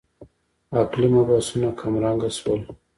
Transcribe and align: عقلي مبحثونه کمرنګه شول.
عقلي 0.79 1.07
مبحثونه 1.15 1.67
کمرنګه 1.81 2.29
شول. 2.37 2.61